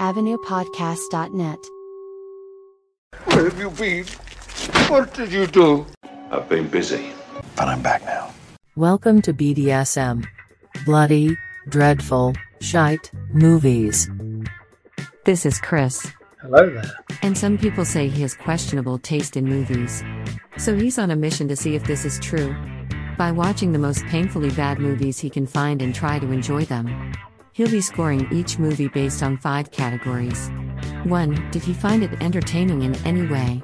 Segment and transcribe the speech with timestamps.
[0.00, 1.58] AvenuePodcast.net.
[3.24, 4.04] Where have you been?
[4.88, 5.86] What did you do?
[6.30, 7.12] I've been busy.
[7.56, 8.30] But I'm back now.
[8.74, 10.26] Welcome to BDSM.
[10.84, 11.34] Bloody,
[11.70, 14.10] dreadful, shite, movies.
[15.24, 16.92] This is Chris, Hello there.
[17.22, 20.04] and some people say he has questionable taste in movies.
[20.58, 22.54] So he's on a mission to see if this is true.
[23.16, 27.12] By watching the most painfully bad movies he can find and try to enjoy them.
[27.56, 30.50] He'll be scoring each movie based on five categories.
[31.04, 31.50] 1.
[31.52, 33.62] Did he find it entertaining in any way?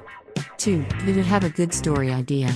[0.57, 0.83] 2.
[1.05, 2.49] Did it have a good story idea?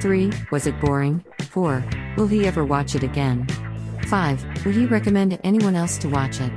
[0.00, 0.32] 3.
[0.50, 1.22] Was it boring?
[1.50, 1.84] 4.
[2.16, 3.46] Will he ever watch it again?
[4.06, 4.64] 5.
[4.64, 6.50] Will he recommend anyone else to watch it?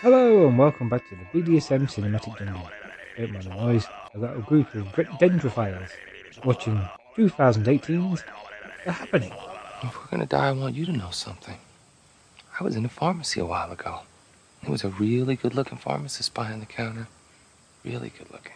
[0.00, 2.77] Hello and welcome back to the BDSM Cinematic Dungeon.
[3.18, 3.84] Don't mind the noise.
[4.14, 4.86] A group of
[5.18, 5.90] dendrophiles
[6.44, 6.80] watching
[7.16, 8.22] 2018's
[8.84, 9.32] The Happening.
[9.82, 11.58] If we're gonna die, I want you to know something.
[12.60, 14.02] I was in a pharmacy a while ago.
[14.62, 17.08] There was a really good looking pharmacist behind the counter.
[17.84, 18.52] Really good looking.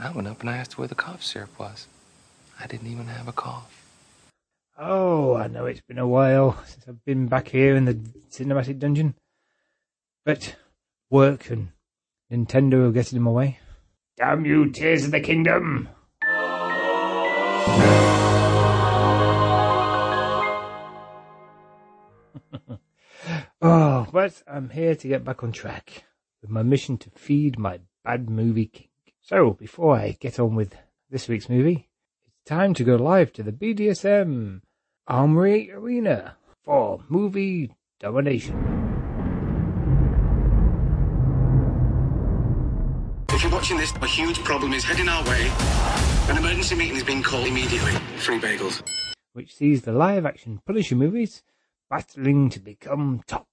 [0.00, 1.86] I went up and I asked where the cough syrup was.
[2.58, 3.84] I didn't even have a cough.
[4.76, 7.94] Oh, I know it's been a while since I've been back here in the
[8.32, 9.14] Cinematic Dungeon.
[10.24, 10.56] But
[11.08, 11.68] work and
[12.32, 13.59] Nintendo are getting in my way.
[14.20, 15.88] Damn you, Tears of the Kingdom!
[23.62, 26.04] oh, but I'm here to get back on track
[26.42, 28.90] with my mission to feed my bad movie kink.
[29.22, 30.76] So, before I get on with
[31.08, 31.88] this week's movie,
[32.26, 34.60] it's time to go live to the BDSM
[35.08, 38.80] Armory Arena for movie domination.
[43.42, 45.48] If you're watching this, a huge problem is heading our way.
[46.28, 47.92] An emergency meeting is being called immediately.
[48.18, 48.82] Free bagels.
[49.32, 51.44] which sees the live action Punisher movies
[51.88, 53.46] battling to become top.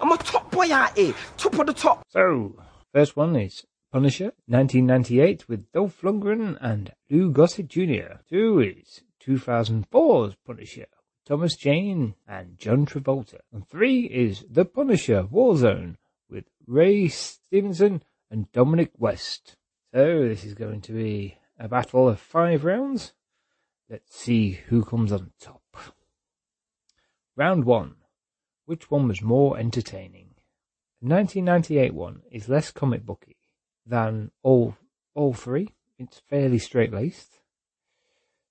[0.00, 2.02] I'm a top boy out here, top of the top.
[2.08, 2.56] So,
[2.92, 8.18] first one is Punisher, 1998, with Dolph Lundgren and Lou Gossett Jr.
[8.28, 10.86] Two is 2004's Punisher,
[11.24, 13.38] Thomas Jane and John Travolta.
[13.52, 15.98] And three is The Punisher Warzone,
[16.28, 19.56] with Ray Stevenson and Dominic West.
[19.92, 23.12] So, this is going to be a battle of five rounds.
[23.88, 25.62] Let's see who comes on top.
[27.36, 27.96] Round one.
[28.64, 30.34] Which one was more entertaining?
[31.00, 33.36] The 1998 one is less comic booky
[33.86, 34.76] than all
[35.14, 35.68] all three.
[35.98, 37.38] It's fairly straight laced.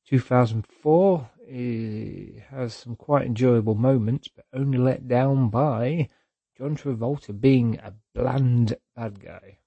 [0.07, 6.07] 2004 eh, has some quite enjoyable moments, but only let down by
[6.57, 9.57] John Travolta being a bland bad guy.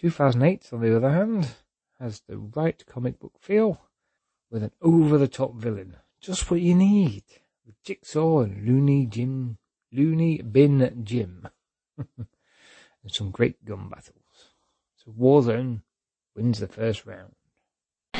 [0.00, 1.46] 2008, on the other hand,
[2.00, 3.82] has the right comic book feel
[4.50, 5.96] with an over the top villain.
[6.22, 7.22] Just what you need.
[7.66, 9.58] With Jigsaw and Looney Jim
[9.92, 11.46] Looney Bin Jim.
[11.98, 12.26] and
[13.08, 14.54] some great gun battles.
[14.96, 15.82] So Warzone
[16.34, 17.34] wins the first round.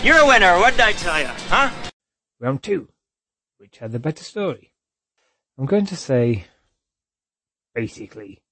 [0.02, 1.70] You're a winner, what did I tell you, huh?
[2.38, 2.88] Round two.
[3.56, 4.74] Which had the better story?
[5.56, 6.44] I'm going to say
[7.74, 8.42] basically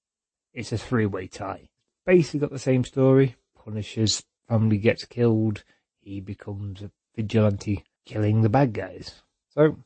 [0.51, 1.68] it's a three way tie.
[2.09, 3.35] Basically got the same story.
[3.63, 5.63] Punisher's family gets killed,
[5.99, 9.21] he becomes a vigilante killing the bad guys.
[9.49, 9.77] So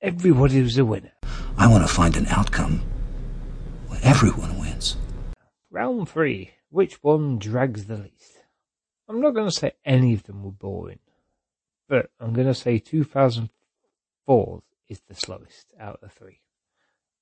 [0.00, 1.10] everybody was a winner.
[1.58, 2.82] I want to find an outcome
[3.88, 4.96] where everyone wins.
[5.68, 6.52] Round three.
[6.68, 8.44] Which one drags the least?
[9.08, 11.00] I'm not going to say any of them were boring,
[11.88, 16.38] but I'm going to say 2004 is the slowest out of the three.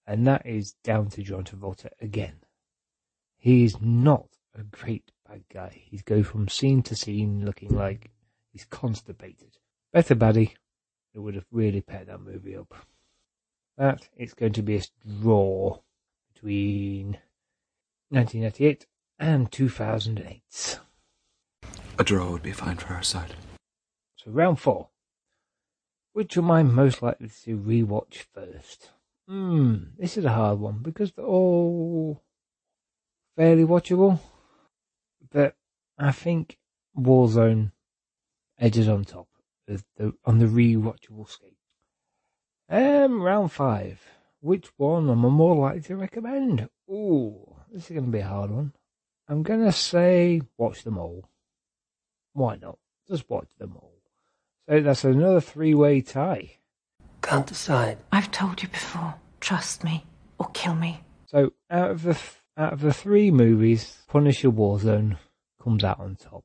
[0.06, 2.40] And that is down to John Travolta again.
[3.38, 5.82] He is not a great bad guy.
[5.84, 8.10] He's go from scene to scene looking like
[8.52, 9.58] he's constipated.
[9.92, 10.54] Better baddie,
[11.14, 12.74] it would have really paired that movie up.
[13.76, 14.82] That is going to be a
[15.20, 15.78] draw
[16.34, 17.18] between
[18.10, 18.86] 1998
[19.20, 20.80] and 2008.
[21.98, 23.34] A draw would be fine for our side.
[24.16, 24.88] So round four.
[26.12, 28.90] Which am I most likely to rewatch first?
[29.28, 32.24] Hmm, this is a hard one because they're all
[33.38, 34.18] fairly watchable.
[35.30, 35.54] But
[35.96, 36.58] I think
[36.98, 37.70] Warzone
[38.58, 39.28] edges on top
[39.68, 41.50] of the, on the rewatchable scale.
[42.68, 44.02] Um, round five.
[44.40, 46.68] Which one am I more likely to recommend?
[46.90, 48.72] Ooh, this is going to be a hard one.
[49.28, 51.28] I'm going to say watch them all.
[52.32, 52.78] Why not?
[53.08, 53.94] Just watch them all.
[54.68, 56.58] So that's another three-way tie.
[57.22, 57.98] Can't decide.
[58.10, 59.14] I've told you before.
[59.40, 60.04] Trust me
[60.38, 61.02] or kill me.
[61.26, 65.16] So out of the th- out of the three movies, Punisher Warzone
[65.62, 66.44] comes out on top.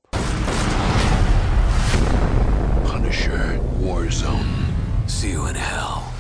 [2.86, 3.60] Punisher.
[3.80, 4.66] war zone.
[5.08, 6.14] See you in hell.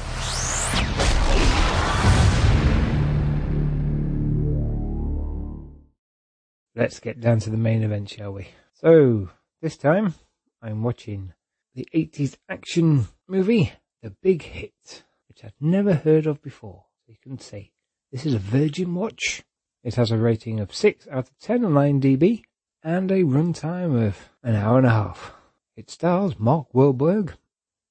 [6.76, 8.48] Let's get down to the main event, shall we?
[8.74, 9.30] So,
[9.62, 10.16] this time,
[10.60, 11.34] I'm watching
[11.76, 16.86] the 80s action movie, The Big Hit, which I'd never heard of before.
[17.06, 17.74] So you can say,
[18.12, 19.44] this is a virgin watch.
[19.84, 22.44] It has a rating of 6 out of 10 on IMDb
[22.84, 25.34] and a runtime of an hour and a half.
[25.76, 27.34] It stars Mark Wahlberg,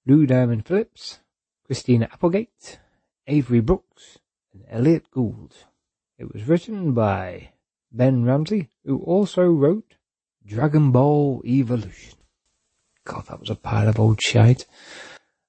[0.07, 1.19] Lou Diamond Phillips,
[1.67, 2.79] Christina Applegate,
[3.27, 4.19] Avery Brooks,
[4.55, 5.55] and Elliot Gould.
[6.17, 7.51] It was written by
[7.93, 9.97] Ben Ramsey, who also wrote
[10.47, 12.19] Dragon Ball Evolution.
[13.05, 14.65] God, that was a pile of old shite.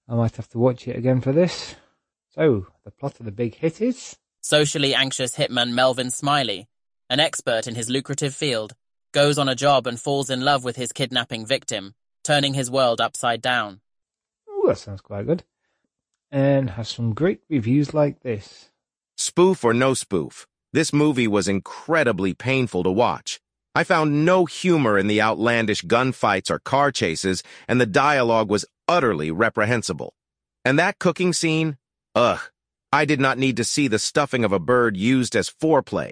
[0.10, 1.76] I might have to watch it again for this.
[2.36, 6.68] So, the plot of the big hit is Socially anxious hitman Melvin Smiley,
[7.10, 8.74] an expert in his lucrative field,
[9.14, 11.96] goes on a job and falls in love with his kidnapping victim,
[12.26, 13.80] turning his world upside down.
[14.50, 15.46] Oh, that sounds quite good.
[16.30, 18.70] And has some great reviews like this.
[19.16, 23.40] Spoof or no spoof, this movie was incredibly painful to watch.
[23.74, 28.66] I found no humor in the outlandish gunfights or car chases, and the dialogue was
[28.90, 30.16] utterly reprehensible.
[30.66, 31.78] And that cooking scene?
[32.14, 32.42] Ugh.
[32.94, 36.12] I did not need to see the stuffing of a bird used as foreplay.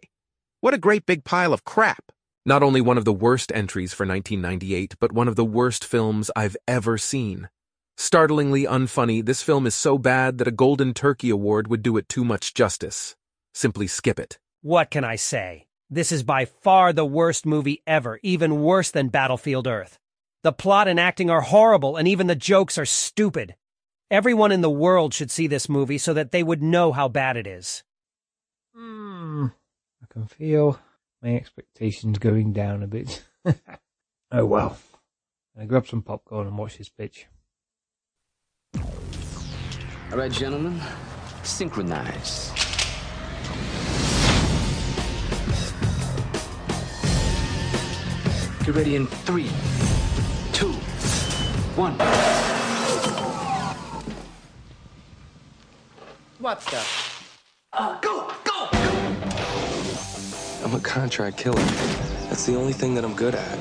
[0.61, 2.11] What a great big pile of crap.
[2.43, 6.31] Not only one of the worst entries for 1998, but one of the worst films
[6.35, 7.49] I've ever seen.
[7.97, 12.09] Startlingly unfunny, this film is so bad that a Golden Turkey Award would do it
[12.09, 13.15] too much justice.
[13.53, 14.39] Simply skip it.
[14.63, 15.67] What can I say?
[15.87, 19.99] This is by far the worst movie ever, even worse than Battlefield Earth.
[20.41, 23.53] The plot and acting are horrible, and even the jokes are stupid.
[24.11, 27.37] Everyone in the world should see this movie so that they would know how bad
[27.37, 27.83] it is.
[28.75, 29.45] Hmm.
[30.03, 30.77] I can feel
[31.21, 33.23] my expectations going down a bit.
[34.33, 34.77] oh well.
[35.57, 37.27] I grab some popcorn and watch this pitch.
[38.75, 40.81] All right, gentlemen,
[41.43, 42.51] synchronize.
[48.65, 49.49] Get ready in three,
[50.51, 50.73] two,
[51.79, 52.50] one.
[56.41, 56.87] What's that?
[57.71, 58.67] Uh, go, go!
[60.65, 61.61] I'm a contract killer.
[62.29, 63.59] That's the only thing that I'm good at.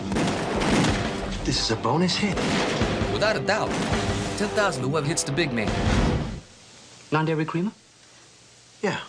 [1.44, 2.36] This is a bonus hit.
[3.12, 3.68] Without a doubt.
[4.38, 5.70] 10,000 to whoever hits the big man.
[7.12, 7.72] Non-dairy creamer?
[8.80, 9.00] Yeah.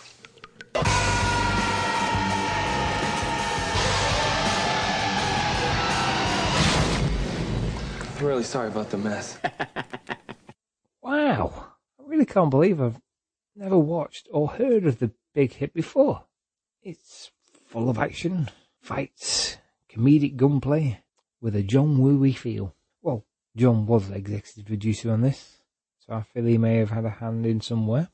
[8.20, 9.38] I'm really sorry about the mess.
[11.02, 11.72] Wow.
[11.98, 13.00] I really can't believe I've
[13.54, 16.24] never watched or heard of the big hit before.
[16.82, 17.30] It's
[17.66, 18.50] full of action,
[18.80, 19.56] fights,
[19.88, 21.02] comedic gunplay,
[21.40, 22.74] with a John Wooey feel.
[23.02, 23.24] Well,
[23.56, 25.58] John was the executive producer on this,
[25.98, 28.08] so I feel he may have had a hand in somewhere.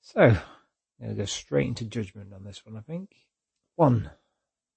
[0.00, 0.38] So, I'm
[1.00, 3.14] going to go straight into judgment on this one, I think.
[3.76, 4.10] One,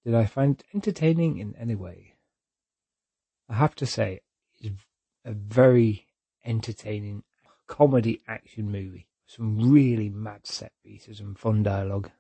[0.05, 2.15] did I find it entertaining in any way?
[3.50, 4.21] I have to say,
[4.59, 4.75] it's
[5.25, 6.07] a very
[6.45, 7.23] entertaining
[7.67, 9.07] comedy action movie.
[9.35, 12.12] Some really mad set pieces and fun dialogue.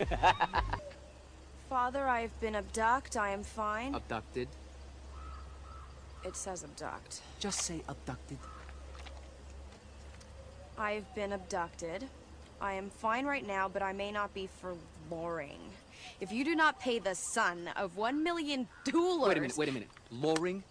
[1.68, 3.16] Father, I have been abducted.
[3.16, 3.94] I am fine.
[3.94, 4.48] Abducted?
[6.24, 7.22] It says abduct.
[7.38, 8.38] Just say abducted.
[10.76, 12.08] I have been abducted.
[12.60, 14.74] I am fine right now, but I may not be for
[15.08, 15.60] loring.
[16.20, 19.28] If you do not pay the son of one million dollars...
[19.28, 19.90] Wait a minute, wait a minute.
[20.10, 20.64] Luring?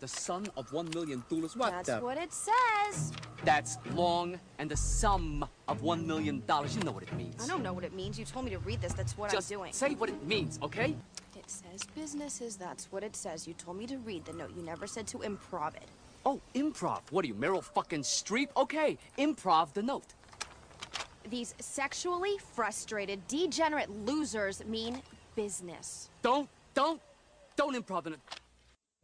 [0.00, 1.56] The son of one million dollars?
[1.56, 1.98] What That's the...
[2.00, 3.12] what it says.
[3.44, 6.76] That's long and the sum of one million dollars.
[6.76, 7.42] You know what it means.
[7.42, 8.18] I don't know what it means.
[8.18, 8.92] You told me to read this.
[8.92, 9.72] That's what Just I'm doing.
[9.72, 10.96] say what it means, okay?
[11.36, 12.56] It says businesses.
[12.56, 13.46] That's what it says.
[13.46, 14.52] You told me to read the note.
[14.56, 15.88] You never said to improv it.
[16.26, 17.00] Oh, improv.
[17.10, 18.48] What are you, Meryl fucking Streep?
[18.56, 20.14] Okay, improv the note.
[21.30, 25.02] These sexually frustrated, degenerate losers mean
[25.36, 26.08] business.
[26.22, 27.00] Don't, don't,
[27.56, 28.20] don't improv the note.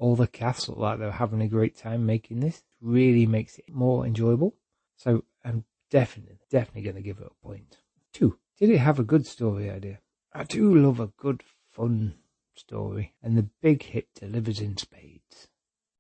[0.01, 2.65] All the cast look like they're having a great time making this.
[2.81, 4.55] Really makes it more enjoyable.
[4.97, 7.77] So I'm definitely, definitely going to give it a point.
[8.15, 9.99] Two, did it have a good story idea?
[10.33, 12.15] I do love a good, fun
[12.55, 15.49] story, and the big hit delivers in spades.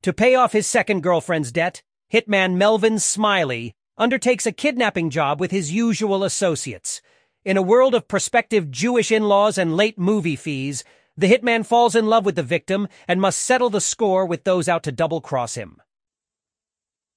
[0.03, 5.51] To pay off his second girlfriend's debt, hitman Melvin Smiley undertakes a kidnapping job with
[5.51, 7.03] his usual associates.
[7.45, 10.85] In a world of prospective Jewish in-laws and late movie fees,
[11.21, 14.69] the hitman falls in love with the victim and must settle the score with those
[14.69, 15.81] out to double-cross him.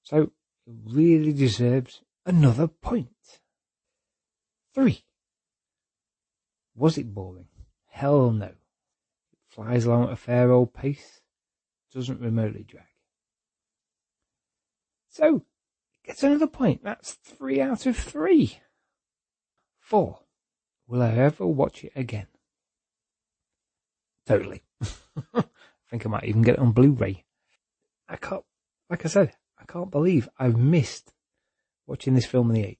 [0.02, 0.30] So it
[0.84, 3.08] really deserves another point.
[4.74, 5.04] Three.
[6.74, 7.48] Was it boring?
[7.88, 8.46] Hell no.
[8.46, 8.54] It
[9.48, 11.20] flies along at a fair old pace.
[11.92, 12.86] Doesn't remotely drag.
[15.08, 15.42] So,
[16.04, 16.82] gets another point.
[16.82, 18.58] That's three out of three.
[19.78, 20.20] Four.
[20.88, 22.26] Will I ever watch it again?
[24.26, 24.62] Totally.
[25.34, 25.44] I
[25.90, 27.24] think I might even get it on Blu-ray.
[28.08, 28.44] I can't,
[28.90, 31.12] like I said, I can't believe I've missed
[31.86, 32.76] watching this film in the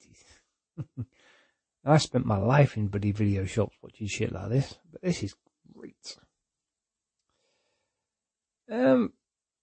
[0.78, 1.04] 80s.
[1.84, 5.34] I spent my life in buddy video shops watching shit like this, but this is
[5.76, 6.16] great.
[8.70, 9.12] Um,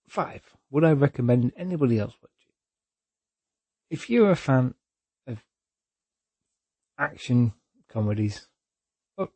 [0.08, 0.42] five.
[0.70, 3.94] Would I recommend anybody else watch it?
[3.94, 4.74] If you're a fan
[5.26, 5.42] of
[6.96, 7.54] action
[7.88, 8.46] comedies,
[9.18, 9.30] oh,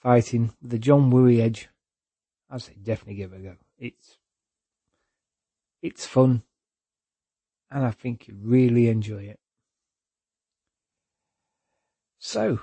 [0.00, 1.68] fighting with the John Wooey edge,
[2.52, 3.54] I'd say definitely give it a go.
[3.78, 4.18] It's
[5.80, 6.42] it's fun,
[7.70, 9.40] and I think you really enjoy it.
[12.18, 12.60] So,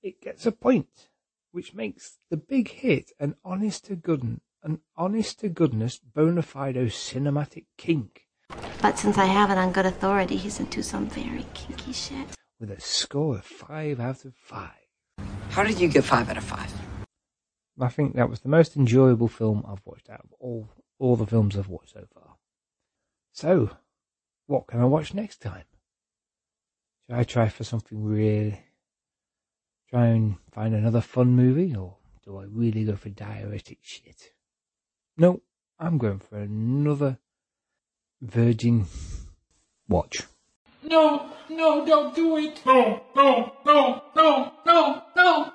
[0.00, 1.08] it gets a point,
[1.50, 6.76] which makes the big hit an honest to goodness, an honest to goodness bona fide
[6.76, 8.28] cinematic kink.
[8.80, 12.28] But since I have it on good authority, he's into some very kinky shit.
[12.60, 14.70] With a score of five out of five.
[15.50, 16.72] How did you get five out of five?
[17.80, 20.68] I think that was the most enjoyable film I've watched out of all,
[20.98, 22.36] all the films I've watched so far.
[23.32, 23.70] So,
[24.46, 25.64] what can I watch next time?
[27.06, 28.60] Should I try for something really?
[29.90, 34.32] Try and find another fun movie, or do I really go for diuretic shit?
[35.16, 35.42] No,
[35.78, 37.18] I'm going for another
[38.20, 38.86] virgin
[39.88, 40.22] watch.
[40.82, 42.60] No, no, don't do it!
[42.64, 45.52] No, no, no, no, no, no!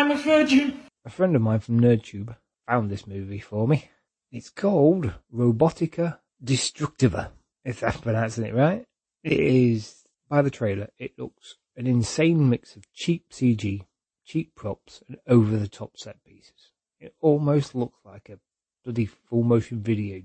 [0.00, 0.80] I'm a virgin.
[1.04, 2.34] A friend of mine from NerdTube
[2.66, 3.90] found this movie for me.
[4.32, 7.28] It's called Robotica Destructiva,
[7.66, 8.86] if I'm pronouncing it right.
[9.22, 13.82] It is by the trailer, it looks an insane mix of cheap CG,
[14.24, 16.72] cheap props, and over the top set pieces.
[16.98, 18.38] It almost looks like a
[18.82, 20.18] bloody full motion video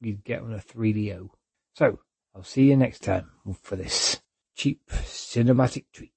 [0.00, 1.30] you'd get on a 3DO.
[1.74, 1.98] So,
[2.36, 3.30] I'll see you next time
[3.62, 4.20] for this
[4.54, 6.10] cheap cinematic treat.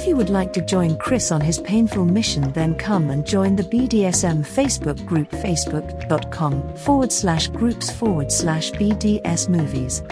[0.00, 3.54] If you would like to join Chris on his painful mission, then come and join
[3.54, 10.02] the BDSM Facebook group facebook.com forward slash groups forward slash BDS movies.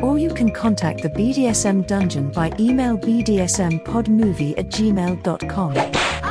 [0.00, 6.27] Or you can contact the BDSM Dungeon by email bdsmpodmovie at gmail.com.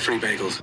[0.00, 0.58] Free bagels.